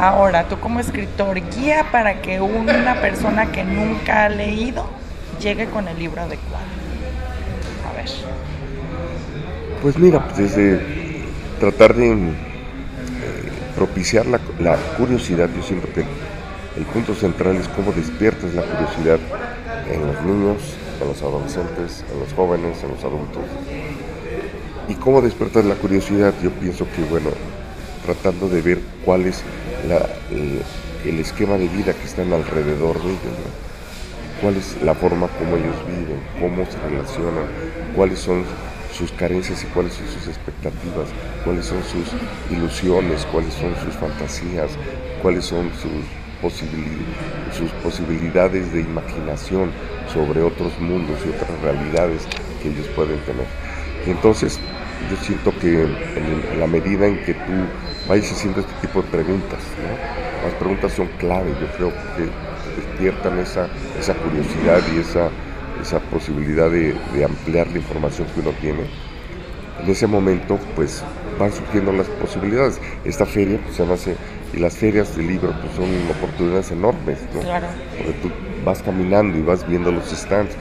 Ahora, 0.00 0.48
tú 0.48 0.58
como 0.58 0.80
escritor, 0.80 1.38
guía 1.54 1.84
para 1.92 2.22
que 2.22 2.40
una 2.40 3.02
persona 3.02 3.52
que 3.52 3.62
nunca 3.64 4.24
ha 4.24 4.28
leído 4.30 4.86
llegue 5.38 5.66
con 5.66 5.88
el 5.88 5.98
libro 5.98 6.22
adecuado. 6.22 6.64
A 7.86 7.94
ver. 7.94 8.08
Pues 9.82 9.98
mira, 9.98 10.24
pues 10.24 10.38
desde 10.38 10.80
tratar 11.58 11.94
de 11.94 12.12
eh, 12.12 12.32
propiciar 13.76 14.24
la, 14.24 14.38
curiosidad, 14.96 15.50
yo 15.54 15.62
siento 15.62 15.92
que 15.92 16.00
el 16.00 16.86
punto 16.86 17.14
central 17.14 17.56
es 17.56 17.68
cómo 17.68 17.92
despiertas 17.92 18.54
la 18.54 18.62
curiosidad 18.62 19.18
en 19.92 20.06
los 20.06 20.22
niños, 20.22 20.76
en 20.98 21.08
los 21.08 21.20
adolescentes, 21.20 22.06
en 22.10 22.20
los 22.20 22.32
jóvenes, 22.32 22.82
en 22.82 22.88
los 22.88 23.04
adultos. 23.04 23.42
Y 24.88 24.94
cómo 24.94 25.20
despiertas 25.20 25.66
la 25.66 25.74
curiosidad, 25.74 26.32
yo 26.42 26.50
pienso 26.52 26.86
que, 26.96 27.02
bueno, 27.02 27.28
tratando 28.06 28.48
de 28.48 28.62
ver 28.62 28.78
cuál 29.04 29.26
es 29.26 29.44
el, 29.84 31.18
esquema 31.18 31.56
de 31.56 31.68
vida 31.68 31.92
que 31.92 32.04
están 32.04 32.32
alrededor 32.32 33.02
de 33.02 33.10
ellos, 33.10 33.20
cuál 34.40 34.56
es 34.56 34.80
la 34.82 34.94
forma 34.94 35.28
como 35.28 35.56
ellos 35.56 35.76
viven, 35.86 36.20
cómo 36.40 36.64
se 36.66 36.78
relacionan, 36.88 37.44
cuáles 37.94 38.18
son 38.18 38.44
sus 38.92 39.12
carencias 39.12 39.62
y 39.62 39.66
cuáles 39.66 39.94
son 39.94 40.06
sus 40.08 40.28
expectativas, 40.28 41.08
cuáles 41.44 41.66
son 41.66 41.82
sus 41.84 42.06
ilusiones, 42.50 43.26
cuáles 43.26 43.54
son 43.54 43.74
sus 43.84 43.94
fantasías, 43.94 44.70
cuáles 45.22 45.44
son 45.44 45.70
sus 45.80 46.04
sus 47.52 47.70
posibilidades 47.82 48.72
de 48.72 48.80
imaginación 48.80 49.70
sobre 50.10 50.40
otros 50.40 50.72
mundos 50.80 51.18
y 51.26 51.28
otras 51.28 51.60
realidades 51.60 52.26
que 52.62 52.70
ellos 52.70 52.86
pueden 52.96 53.18
tener. 53.20 53.44
entonces 54.06 54.58
yo 55.10 55.16
siento 55.22 55.52
que 55.58 55.82
en 55.82 56.58
la 56.58 56.66
medida 56.66 57.06
en 57.06 57.22
que 57.24 57.34
tú 57.34 57.52
vayas 58.10 58.32
haciendo 58.32 58.60
este 58.60 58.72
tipo 58.80 59.02
de 59.02 59.08
preguntas, 59.08 59.60
las 60.44 60.54
preguntas 60.54 60.92
son 60.92 61.06
clave, 61.18 61.54
yo 61.60 61.68
creo 61.76 61.92
que 62.16 62.28
despiertan 62.74 63.38
esa, 63.38 63.68
esa 64.00 64.14
curiosidad 64.14 64.80
y 64.92 64.98
esa, 64.98 65.28
esa 65.80 66.00
posibilidad 66.00 66.68
de, 66.68 66.96
de 67.14 67.24
ampliar 67.24 67.68
la 67.68 67.78
información 67.78 68.26
que 68.34 68.40
uno 68.40 68.50
tiene. 68.60 68.80
En 69.80 69.88
ese 69.88 70.08
momento, 70.08 70.58
pues 70.74 71.04
van 71.38 71.52
surgiendo 71.52 71.92
las 71.92 72.08
posibilidades. 72.08 72.80
Esta 73.04 73.24
feria 73.26 73.58
pues, 73.62 73.76
se 73.76 73.82
hace 73.84 74.16
y 74.52 74.58
las 74.58 74.76
ferias 74.76 75.16
de 75.16 75.22
libro 75.22 75.54
pues 75.60 75.74
son 75.74 75.88
oportunidades 76.10 76.72
enormes, 76.72 77.18
¿no? 77.32 77.40
Claro. 77.40 77.68
Porque 77.96 78.12
tú 78.14 78.30
vas 78.64 78.82
caminando 78.82 79.38
y 79.38 79.42
vas 79.42 79.66
viendo 79.66 79.92
los 79.92 80.10
stands 80.10 80.56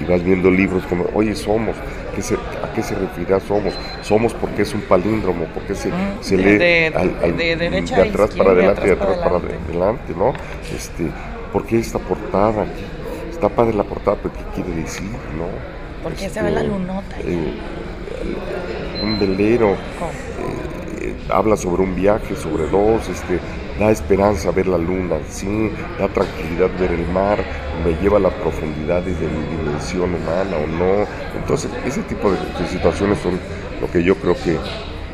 y, 0.00 0.04
vas 0.04 0.24
viendo 0.24 0.50
libros 0.50 0.84
como, 0.86 1.04
oye, 1.14 1.34
somos, 1.34 1.76
¿a 2.20 2.72
qué 2.74 2.82
se 2.82 2.94
refiere 2.94 3.38
somos? 3.40 3.74
Somos 4.02 4.34
porque 4.34 4.62
es 4.62 4.74
un 4.74 4.82
palíndromo, 4.82 5.46
porque 5.54 5.74
se, 5.74 5.90
se 6.20 6.36
lee 6.36 6.58
de, 6.58 7.56
derecha 7.56 7.96
de 7.96 8.08
atrás 8.08 8.30
para 8.36 8.50
adelante 8.50 8.86
de 8.86 8.92
atrás 8.92 9.18
para 9.18 9.36
adelante, 9.36 10.14
¿no? 10.16 10.32
Este, 10.74 11.10
¿Por 11.52 11.64
qué 11.66 11.78
esta 11.78 11.98
portada? 11.98 12.66
Está 13.30 13.48
padre 13.48 13.74
la 13.74 13.84
portada, 13.84 14.16
pero 14.22 14.34
¿qué 14.34 14.62
quiere 14.62 14.82
decir, 14.82 15.10
no? 15.36 15.46
Porque 16.02 16.28
se 16.28 16.42
ve 16.42 16.50
la 16.50 16.60
este, 16.60 16.72
lunota. 16.72 17.16
Eh, 17.20 17.54
un 19.02 19.18
velero 19.18 19.76
habla 21.28 21.56
sobre 21.56 21.82
un 21.82 21.94
viaje, 21.94 22.36
sobre 22.36 22.66
dos, 22.68 23.08
este, 23.08 23.38
da 23.78 23.90
esperanza 23.90 24.50
ver 24.50 24.66
la 24.66 24.78
luna, 24.78 25.16
sí, 25.28 25.70
da 25.98 26.08
tranquilidad 26.08 26.70
ver 26.78 26.92
el 26.92 27.06
mar, 27.08 27.38
me 27.84 27.92
lleva 28.02 28.16
a 28.16 28.20
las 28.20 28.32
profundidades 28.34 29.18
de 29.20 29.26
mi 29.26 29.56
dimensión 29.56 30.14
humana 30.14 30.56
o 30.56 30.66
no. 30.66 31.06
Entonces, 31.38 31.70
ese 31.84 32.02
tipo 32.02 32.30
de, 32.30 32.38
situaciones 32.68 33.18
son 33.18 33.38
lo 33.80 33.90
que 33.90 34.02
yo 34.02 34.16
creo 34.16 34.34
que 34.34 34.58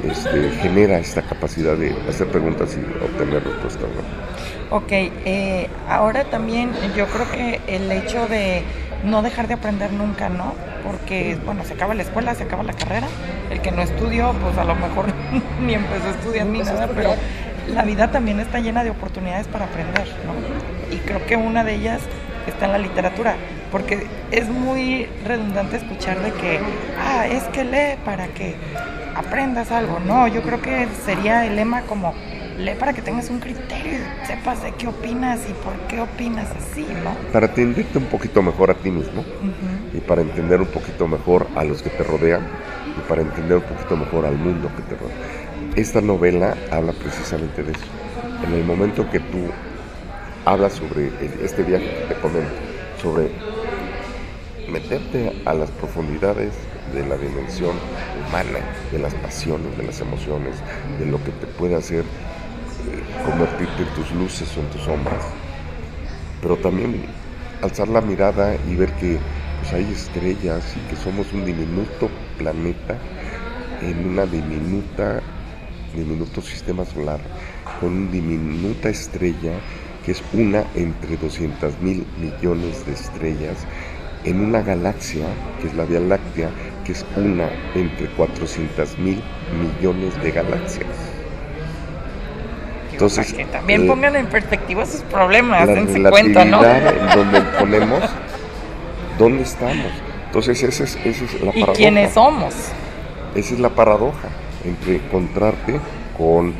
este, 0.08 0.50
genera 0.60 0.98
esta 0.98 1.22
capacidad 1.22 1.76
de 1.76 1.94
hacer 2.08 2.28
preguntas 2.28 2.76
y 2.76 3.04
obtener 3.04 3.44
respuestas. 3.44 3.88
Ok, 4.70 4.90
eh, 4.90 5.68
ahora 5.88 6.24
también 6.24 6.70
yo 6.96 7.06
creo 7.06 7.30
que 7.30 7.60
el 7.66 7.90
hecho 7.92 8.26
de 8.26 8.62
no 9.04 9.22
dejar 9.22 9.48
de 9.48 9.54
aprender 9.54 9.92
nunca, 9.92 10.28
¿no? 10.28 10.54
Porque, 10.84 11.36
bueno, 11.44 11.64
se 11.64 11.74
acaba 11.74 11.94
la 11.94 12.02
escuela, 12.02 12.34
se 12.34 12.44
acaba 12.44 12.62
la 12.62 12.72
carrera. 12.72 13.06
El 13.50 13.60
que 13.60 13.70
no 13.70 13.82
estudió, 13.82 14.32
pues 14.40 14.56
a 14.56 14.64
lo 14.64 14.74
mejor 14.74 15.06
ni 15.60 15.74
empezó 15.74 16.06
a 16.06 16.10
estudiar 16.10 16.46
ni 16.46 16.60
nada, 16.60 16.88
pero 16.94 17.14
la 17.68 17.82
vida 17.84 18.10
también 18.10 18.40
está 18.40 18.60
llena 18.60 18.84
de 18.84 18.90
oportunidades 18.90 19.46
para 19.48 19.66
aprender, 19.66 20.06
¿no? 20.26 20.94
Y 20.94 20.98
creo 20.98 21.24
que 21.26 21.36
una 21.36 21.64
de 21.64 21.74
ellas 21.74 22.00
está 22.46 22.66
en 22.66 22.72
la 22.72 22.78
literatura, 22.78 23.34
porque 23.70 24.06
es 24.30 24.48
muy 24.48 25.06
redundante 25.26 25.76
escuchar 25.76 26.20
de 26.20 26.32
que, 26.32 26.60
ah, 27.00 27.26
es 27.26 27.44
que 27.44 27.64
lee 27.64 27.98
para 28.04 28.28
que 28.28 28.56
aprendas 29.14 29.70
algo. 29.70 30.00
No, 30.00 30.26
yo 30.28 30.42
creo 30.42 30.60
que 30.60 30.88
sería 31.04 31.46
el 31.46 31.56
lema 31.56 31.82
como 31.82 32.14
lee 32.58 32.74
para 32.78 32.92
que 32.92 33.02
tengas 33.02 33.30
un 33.30 33.40
criterio, 33.40 33.98
sepas 34.26 34.62
de 34.62 34.72
qué 34.72 34.88
opinas 34.88 35.40
y 35.48 35.52
por 35.52 35.74
qué 35.88 36.00
opinas 36.00 36.48
así, 36.50 36.86
¿no? 37.04 37.14
Para 37.32 37.46
entenderte 37.46 37.98
un 37.98 38.06
poquito 38.06 38.42
mejor 38.42 38.70
a 38.70 38.74
ti 38.74 38.90
mismo 38.90 39.24
y 39.94 39.98
para 40.00 40.22
entender 40.22 40.60
un 40.60 40.66
poquito 40.66 41.06
mejor 41.06 41.46
a 41.56 41.64
los 41.64 41.82
que 41.82 41.90
te 41.90 42.02
rodean 42.02 42.42
y 42.96 43.08
para 43.08 43.22
entender 43.22 43.58
un 43.58 43.64
poquito 43.64 43.96
mejor 43.96 44.26
al 44.26 44.36
mundo 44.36 44.70
que 44.76 44.82
te 44.82 45.00
rodea. 45.00 45.51
Esta 45.74 46.02
novela 46.02 46.54
habla 46.70 46.92
precisamente 46.92 47.62
de 47.62 47.72
eso. 47.72 47.86
En 48.42 48.52
el 48.52 48.62
momento 48.62 49.08
que 49.08 49.20
tú 49.20 49.54
hablas 50.44 50.74
sobre 50.74 51.10
este 51.42 51.62
viaje 51.62 51.94
que 51.94 52.14
te 52.14 52.20
comento, 52.20 52.60
sobre 53.00 53.30
meterte 54.68 55.32
a 55.46 55.54
las 55.54 55.70
profundidades 55.70 56.52
de 56.92 57.06
la 57.06 57.16
dimensión 57.16 57.80
humana, 58.14 58.58
de 58.90 58.98
las 58.98 59.14
pasiones, 59.14 59.76
de 59.78 59.84
las 59.84 60.00
emociones, 60.02 60.62
de 60.98 61.06
lo 61.06 61.24
que 61.24 61.32
te 61.32 61.46
puede 61.46 61.74
hacer 61.76 62.04
convertirte 63.22 63.84
en 63.84 63.94
tus 63.94 64.10
luces 64.12 64.54
o 64.58 64.60
en 64.60 64.70
tus 64.70 64.82
sombras, 64.82 65.38
pero 66.42 66.58
también 66.58 67.16
alzar 67.62 67.88
la 67.88 68.02
mirada 68.02 68.56
y 68.56 68.76
ver 68.76 68.94
que 68.94 69.24
pues, 69.58 69.72
hay 69.72 69.90
estrellas 69.92 70.76
y 70.76 70.80
que 70.82 70.96
somos 70.96 71.32
un 71.32 71.44
diminuto 71.46 72.10
planeta 72.36 73.00
en 73.80 74.06
una 74.06 74.26
diminuta, 74.26 75.22
diminuto 75.92 76.40
sistema 76.42 76.84
solar, 76.84 77.20
con 77.80 77.92
una 77.92 78.10
diminuta 78.10 78.88
estrella 78.88 79.52
que 80.04 80.12
es 80.12 80.22
una 80.32 80.64
entre 80.74 81.16
200 81.16 81.80
mil 81.80 82.04
millones 82.18 82.84
de 82.86 82.92
estrellas, 82.92 83.66
en 84.24 84.40
una 84.40 84.62
galaxia, 84.62 85.26
que 85.60 85.68
es 85.68 85.74
la 85.74 85.84
Vía 85.84 86.00
Láctea, 86.00 86.50
que 86.84 86.92
es 86.92 87.04
una 87.16 87.48
entre 87.74 88.08
400 88.16 88.98
mil 88.98 89.22
millones 89.60 90.20
de 90.22 90.30
galaxias. 90.32 90.88
Entonces, 92.92 93.32
que 93.32 93.44
también 93.46 93.84
eh, 93.84 93.86
pongan 93.88 94.16
en 94.16 94.26
perspectiva 94.26 94.84
sus 94.86 95.00
problemas, 95.02 95.66
dense 95.66 96.02
cuenta, 96.02 96.44
¿no? 96.44 96.62
donde 96.62 97.40
ponemos, 97.58 98.02
¿dónde 99.18 99.42
estamos? 99.42 99.92
Entonces, 100.26 100.62
esa 100.62 100.84
es, 100.84 100.98
esa 101.04 101.24
es 101.24 101.34
la 101.34 101.52
paradoja. 101.52 101.72
¿Y 101.72 101.76
quiénes 101.76 102.12
somos? 102.12 102.54
Esa 103.34 103.54
es 103.54 103.60
la 103.60 103.70
paradoja 103.70 104.28
entre 104.64 104.96
encontrarte 104.96 105.80
con 106.16 106.54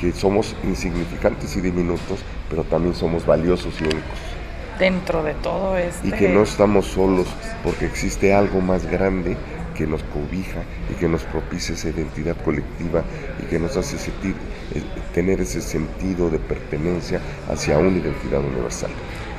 que 0.00 0.12
somos 0.12 0.56
insignificantes 0.64 1.56
y 1.56 1.60
diminutos, 1.60 2.20
pero 2.50 2.64
también 2.64 2.94
somos 2.94 3.24
valiosos 3.24 3.80
y 3.80 3.84
únicos. 3.84 4.18
Dentro 4.78 5.22
de 5.22 5.34
todo 5.34 5.76
esto. 5.76 6.06
Y 6.06 6.12
que 6.12 6.28
no 6.28 6.42
estamos 6.42 6.86
solos 6.86 7.28
porque 7.62 7.86
existe 7.86 8.34
algo 8.34 8.60
más 8.60 8.84
grande 8.86 9.36
que 9.76 9.86
nos 9.86 10.02
cobija 10.04 10.62
y 10.90 10.94
que 10.94 11.08
nos 11.08 11.22
propicia 11.24 11.74
esa 11.74 11.88
identidad 11.88 12.36
colectiva 12.44 13.02
y 13.42 13.46
que 13.46 13.58
nos 13.58 13.76
hace 13.76 13.98
sentir, 13.98 14.34
eh, 14.74 14.82
tener 15.14 15.40
ese 15.40 15.60
sentido 15.60 16.30
de 16.30 16.38
pertenencia 16.38 17.20
hacia 17.48 17.78
una 17.78 17.96
identidad 17.98 18.40
universal. 18.40 18.90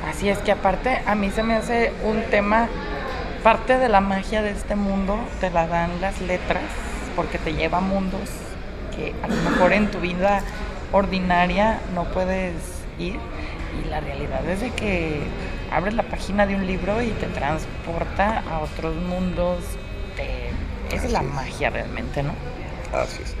Así 0.08 0.28
es 0.28 0.38
que 0.38 0.52
aparte 0.52 1.00
a 1.06 1.14
mí 1.14 1.30
se 1.30 1.42
me 1.42 1.54
hace 1.54 1.92
un 2.04 2.22
tema, 2.30 2.68
parte 3.42 3.78
de 3.78 3.88
la 3.88 4.00
magia 4.00 4.42
de 4.42 4.50
este 4.50 4.76
mundo 4.76 5.18
te 5.40 5.50
la 5.50 5.66
dan 5.66 6.00
las 6.00 6.20
letras, 6.20 6.62
porque 7.16 7.38
te 7.38 7.54
lleva 7.54 7.78
a 7.78 7.80
mundos 7.80 8.30
que 8.96 9.14
a 9.22 9.28
lo 9.28 9.36
mejor 9.50 9.72
en 9.72 9.90
tu 9.90 10.00
vida 10.00 10.42
ordinaria 10.92 11.80
no 11.94 12.04
puedes 12.04 12.54
ir 12.98 13.18
y 13.82 13.88
la 13.88 14.00
realidad 14.00 14.48
es 14.48 14.60
de 14.60 14.70
que 14.70 15.20
abres 15.72 15.94
la 15.94 16.04
página 16.04 16.46
de 16.46 16.54
un 16.54 16.66
libro 16.66 17.02
y 17.02 17.08
te 17.10 17.26
transporta 17.26 18.44
a 18.48 18.60
otros 18.60 18.94
mundos. 18.94 19.58
Esa 20.92 21.06
es 21.06 21.12
la 21.12 21.22
magia 21.22 21.70
realmente, 21.70 22.22
¿no? 22.22 22.32
Así 22.92 23.20
es. 23.22 23.34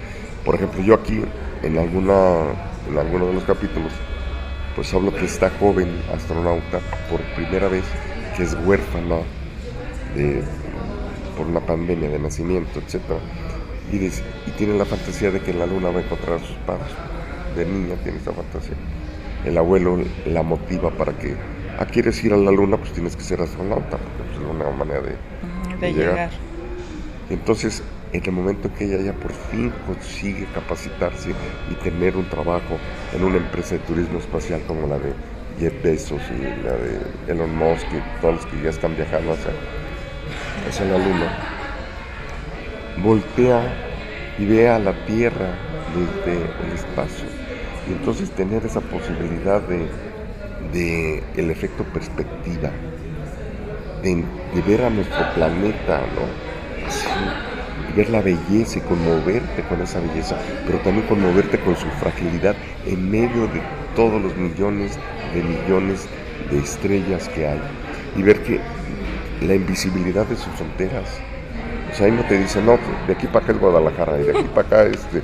Por 0.44 0.56
ejemplo, 0.56 0.82
yo 0.82 0.94
aquí 0.94 1.22
en 1.62 1.78
alguna 1.78 2.46
en 2.88 2.98
alguno 2.98 3.26
de 3.26 3.34
los 3.34 3.44
capítulos 3.44 3.92
pues 4.74 4.92
hablo 4.92 5.14
que 5.14 5.24
esta 5.24 5.50
joven 5.60 6.02
astronauta 6.12 6.80
por 7.08 7.20
primera 7.34 7.68
vez 7.68 7.84
que 8.36 8.42
es 8.42 8.54
huérfana 8.64 9.18
de, 10.14 10.42
por 11.36 11.46
una 11.46 11.60
pandemia 11.60 12.08
de 12.08 12.18
nacimiento, 12.18 12.80
etcétera, 12.80 13.20
y, 13.92 13.98
des- 13.98 14.22
y 14.46 14.50
tiene 14.52 14.74
la 14.78 14.84
fantasía 14.86 15.30
de 15.30 15.40
que 15.42 15.50
en 15.52 15.58
la 15.58 15.66
luna 15.66 15.90
va 15.90 16.00
a 16.00 16.02
encontrar 16.02 16.36
a 16.36 16.40
sus 16.40 16.56
padres. 16.58 16.98
De 17.56 17.64
niña 17.64 17.96
tiene 18.02 18.18
esa 18.18 18.32
fantasía. 18.32 18.76
El 19.44 19.58
abuelo 19.58 19.98
la 20.26 20.42
motiva 20.42 20.90
para 20.96 21.12
que, 21.18 21.36
ah, 21.78 21.86
quieres 21.86 22.22
ir 22.24 22.32
a 22.32 22.36
la 22.36 22.50
luna, 22.50 22.78
pues 22.78 22.92
tienes 22.92 23.16
que 23.16 23.22
ser 23.22 23.40
astronauta, 23.42 23.98
porque 23.98 24.22
pues, 24.24 24.38
es 24.38 24.50
una 24.50 24.70
manera 24.70 25.02
de, 25.02 25.20
Ujú, 25.42 25.78
de 25.80 25.86
De 25.88 25.92
llegar. 25.92 26.30
llegar. 26.30 26.30
entonces, 27.28 27.82
en 28.12 28.22
el 28.24 28.32
momento 28.32 28.72
que 28.72 28.84
ella 28.84 29.00
ya 29.02 29.12
por 29.12 29.32
fin 29.32 29.72
consigue 29.86 30.46
capacitarse 30.54 31.34
y 31.70 31.74
tener 31.76 32.16
un 32.16 32.28
trabajo 32.28 32.78
en 33.12 33.24
una 33.24 33.38
empresa 33.38 33.74
de 33.74 33.80
turismo 33.80 34.18
espacial 34.18 34.62
como 34.66 34.86
la 34.86 34.98
de 34.98 35.12
Jeff 35.58 35.74
Bezos 35.82 36.22
y 36.30 36.42
la 36.64 36.72
de 36.74 37.00
Elon 37.26 37.54
Musk 37.56 37.86
y 37.92 38.20
todos 38.20 38.34
los 38.36 38.46
que 38.46 38.60
ya 38.62 38.70
están 38.70 38.94
viajando 38.96 39.32
hacia, 39.32 39.52
hacia 40.68 40.84
la 40.86 40.98
luna, 40.98 41.32
voltea 43.02 43.62
y 44.38 44.46
ve 44.46 44.68
a 44.68 44.78
la 44.78 44.92
Tierra 45.06 45.54
desde 45.94 46.36
el 46.42 46.72
espacio. 46.74 47.26
Y 47.88 47.92
entonces 47.92 48.30
tener 48.30 48.64
esa 48.64 48.80
posibilidad 48.80 49.60
de, 49.62 49.88
de 50.72 51.22
el 51.36 51.50
efecto 51.50 51.84
perspectiva, 51.84 52.70
de, 54.02 54.24
ver 54.66 54.82
a 54.82 54.90
nuestro 54.90 55.34
planeta, 55.34 56.00
¿no? 56.14 56.44
Ver 57.96 58.10
la 58.10 58.22
belleza 58.22 58.78
y 58.78 58.82
conmoverte 58.82 59.62
con 59.68 59.80
esa 59.80 60.00
belleza, 60.00 60.36
pero 60.66 60.78
también 60.80 61.06
conmoverte 61.06 61.58
con 61.60 61.76
su 61.76 61.86
fragilidad 62.00 62.56
en 62.86 63.10
medio 63.10 63.46
de 63.48 63.62
todos 63.94 64.20
los 64.20 64.36
millones 64.36 64.98
de 65.32 65.42
millones 65.42 66.08
de 66.50 66.58
estrellas 66.58 67.28
que 67.28 67.46
hay. 67.46 67.60
Y 68.16 68.22
ver 68.22 68.42
que 68.42 68.60
la 69.42 69.54
invisibilidad 69.54 70.26
de 70.26 70.36
sus 70.36 70.52
fronteras. 70.54 71.20
O 71.94 71.96
sea, 71.96 72.06
ahí 72.06 72.12
no 72.12 72.24
te 72.24 72.36
dicen, 72.36 72.66
no, 72.66 72.76
de 73.06 73.12
aquí 73.12 73.28
para 73.28 73.44
acá 73.44 73.52
es 73.52 73.60
Guadalajara 73.60 74.18
y 74.18 74.24
de 74.24 74.30
aquí 74.32 74.48
para 74.52 74.66
acá 74.66 74.82
este. 74.84 75.22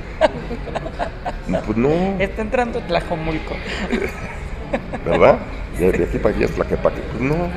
Pues 1.65 1.77
no, 1.77 1.89
Está 2.17 2.41
entrando 2.43 2.79
Tlajomulco. 2.79 3.55
¿verdad? 5.05 5.39
De, 5.77 5.91
de 5.91 6.03
aquí 6.05 6.17
para 6.17 6.33
allá 6.33 6.45
es 6.45 6.51
Tlaquepaque. 6.53 7.01
Pues 7.11 7.21
no. 7.21 7.49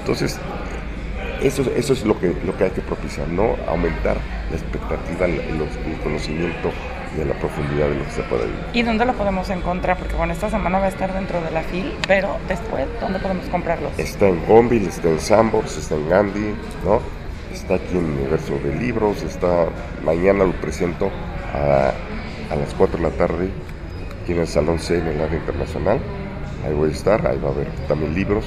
Entonces, 0.00 0.38
eso, 1.42 1.62
eso 1.76 1.92
es 1.92 2.04
lo 2.06 2.18
que, 2.18 2.34
lo 2.46 2.56
que 2.56 2.64
hay 2.64 2.70
que 2.70 2.80
propiciar, 2.80 3.28
¿no? 3.28 3.56
Aumentar 3.68 4.16
la 4.50 4.56
expectativa, 4.56 5.26
el- 5.26 5.40
el 5.40 5.98
conocimiento 6.02 6.70
de 7.16 7.24
la 7.24 7.34
profundidad 7.34 7.88
de 7.88 7.96
lo 7.96 8.04
que 8.04 8.10
se 8.10 8.22
puede 8.22 8.46
vivir. 8.46 8.60
¿Y 8.72 8.82
dónde 8.82 9.04
lo 9.04 9.12
podemos 9.14 9.48
encontrar? 9.50 9.96
Porque 9.96 10.14
bueno, 10.14 10.32
esta 10.32 10.50
semana 10.50 10.78
va 10.78 10.86
a 10.86 10.88
estar 10.88 11.12
dentro 11.12 11.40
de 11.40 11.50
la 11.50 11.62
FIL, 11.62 11.92
pero 12.06 12.36
después, 12.48 12.86
¿dónde 13.00 13.18
podemos 13.18 13.46
comprarlos? 13.46 13.92
Está 13.98 14.28
en 14.28 14.44
Gonville, 14.46 14.88
está 14.88 15.08
en 15.08 15.20
Sambors, 15.20 15.76
está 15.76 15.94
en 15.94 16.08
Gandhi, 16.08 16.54
¿no? 16.84 17.00
Está 17.52 17.74
aquí 17.76 17.96
en 17.96 18.04
Universo 18.04 18.58
de 18.62 18.74
Libros, 18.74 19.22
está, 19.22 19.66
mañana 20.04 20.44
lo 20.44 20.52
presento 20.52 21.10
a, 21.54 21.92
a 22.52 22.56
las 22.56 22.74
4 22.74 22.98
de 22.98 23.02
la 23.02 23.10
tarde, 23.10 23.48
aquí 24.22 24.32
en 24.32 24.40
el 24.40 24.46
Salón 24.46 24.78
C 24.78 24.98
en 24.98 25.06
el 25.06 25.20
área 25.20 25.38
internacional, 25.38 25.98
ahí 26.66 26.74
voy 26.74 26.90
a 26.90 26.92
estar, 26.92 27.26
ahí 27.26 27.38
va 27.42 27.48
a 27.48 27.52
haber 27.52 27.68
también 27.88 28.14
libros, 28.14 28.44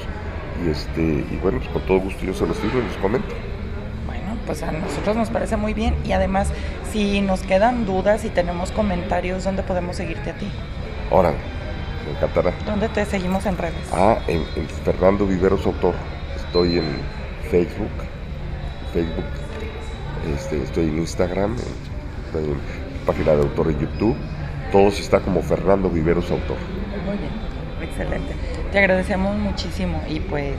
y 0.64 0.70
este, 0.70 1.02
y 1.02 1.38
bueno, 1.42 1.58
pues 1.58 1.70
con 1.70 1.82
todo 1.86 1.98
gusto 1.98 2.24
yo 2.24 2.32
se 2.32 2.46
los 2.46 2.62
digo 2.62 2.78
y 2.78 2.82
les 2.82 2.96
comento. 2.98 3.34
Pues 4.46 4.62
a 4.62 4.72
nosotros 4.72 5.16
nos 5.16 5.30
parece 5.30 5.56
muy 5.56 5.72
bien 5.72 5.94
y 6.04 6.12
además, 6.12 6.48
si 6.90 7.20
nos 7.20 7.42
quedan 7.42 7.86
dudas 7.86 8.24
y 8.24 8.28
tenemos 8.28 8.72
comentarios, 8.72 9.44
¿dónde 9.44 9.62
podemos 9.62 9.96
seguirte 9.96 10.30
a 10.30 10.34
ti? 10.34 10.50
Órale, 11.10 11.36
me 12.06 12.16
encantará. 12.16 12.52
¿Dónde 12.66 12.88
te 12.88 13.04
seguimos 13.04 13.46
en 13.46 13.56
redes? 13.56 13.88
Ah, 13.92 14.18
en, 14.26 14.44
en 14.56 14.68
Fernando 14.84 15.26
Viveros 15.26 15.64
Autor, 15.66 15.94
estoy 16.36 16.78
en 16.78 16.84
Facebook, 17.50 17.90
Facebook, 18.92 19.24
este, 20.34 20.62
estoy 20.62 20.88
en 20.88 20.98
Instagram, 20.98 21.56
estoy 22.26 22.44
en 22.44 22.60
página 23.06 23.32
de 23.32 23.42
autor 23.42 23.70
en 23.70 23.78
YouTube, 23.78 24.16
todos 24.72 24.98
está 24.98 25.20
como 25.20 25.42
Fernando 25.42 25.88
Viveros 25.88 26.30
Autor. 26.30 26.56
Muy 27.06 27.16
bien, 27.18 27.30
excelente. 27.82 28.34
Te 28.72 28.78
agradecemos 28.78 29.36
muchísimo 29.36 30.02
y 30.08 30.20
pues 30.20 30.54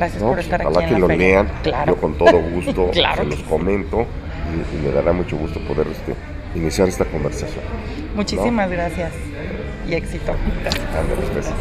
gracias 0.00 0.22
¿no? 0.22 0.28
por 0.28 0.36
Pues, 0.36 0.46
estar 0.46 0.60
aquí 0.62 0.70
ojalá 0.70 0.82
en 0.86 0.88
que 0.88 0.94
la 0.94 0.98
lo 1.00 1.06
feria. 1.06 1.28
lean, 1.28 1.48
Claro. 1.62 1.94
yo 1.94 2.00
con 2.00 2.14
todo 2.18 2.32
gusto 2.40 2.90
Claro 2.92 3.22
se 3.22 3.28
los 3.28 3.38
sí. 3.38 3.44
comento 3.48 4.06
y, 4.50 4.76
y 4.76 4.86
me 4.86 4.92
dará 4.92 5.12
mucho 5.12 5.36
gusto 5.36 5.60
poder 5.60 5.86
este, 5.88 6.14
iniciar 6.58 6.88
esta 6.88 7.04
conversación. 7.04 7.62
Muchísimas 8.16 8.68
gracias 8.70 9.12
y 9.88 9.94
éxito. 9.94 10.32
Gracias. 10.62 10.84
Pues. 11.16 11.30
Gracias. 11.34 11.54